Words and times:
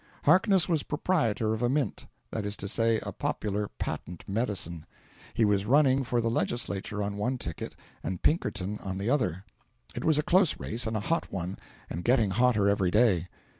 Harkness 0.23 0.67
was 0.67 0.81
proprietor 0.81 1.53
of 1.53 1.61
a 1.61 1.69
mint; 1.69 2.07
that 2.31 2.43
is 2.43 2.57
to 2.57 2.67
say, 2.67 2.99
a 3.03 3.11
popular 3.11 3.67
patent 3.77 4.27
medicine. 4.27 4.87
He 5.35 5.45
was 5.45 5.67
running 5.67 6.03
for 6.03 6.21
the 6.21 6.29
Legislature 6.31 7.03
on 7.03 7.17
one 7.17 7.37
ticket, 7.37 7.75
and 8.03 8.19
Pinkerton 8.23 8.79
on 8.79 8.97
the 8.97 9.11
other. 9.11 9.43
It 9.93 10.03
was 10.03 10.17
a 10.17 10.23
close 10.23 10.59
race 10.59 10.87
and 10.87 10.97
a 10.97 11.01
hot 11.01 11.31
one, 11.31 11.59
and 11.87 12.03
getting 12.03 12.31
hotter 12.31 12.67
every 12.67 12.89
day. 12.89 13.27